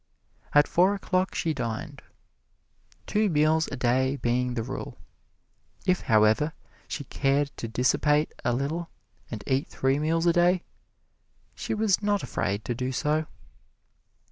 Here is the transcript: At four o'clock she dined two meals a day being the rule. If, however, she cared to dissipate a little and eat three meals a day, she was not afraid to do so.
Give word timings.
At 0.51 0.67
four 0.67 0.95
o'clock 0.95 1.35
she 1.35 1.53
dined 1.53 2.01
two 3.05 3.29
meals 3.29 3.69
a 3.71 3.75
day 3.75 4.15
being 4.15 4.55
the 4.55 4.63
rule. 4.63 4.97
If, 5.85 6.01
however, 6.01 6.53
she 6.87 7.03
cared 7.03 7.55
to 7.57 7.67
dissipate 7.67 8.33
a 8.43 8.51
little 8.55 8.89
and 9.29 9.43
eat 9.45 9.67
three 9.67 9.99
meals 9.99 10.25
a 10.25 10.33
day, 10.33 10.63
she 11.53 11.75
was 11.75 12.01
not 12.01 12.23
afraid 12.23 12.65
to 12.65 12.73
do 12.73 12.91
so. 12.91 13.27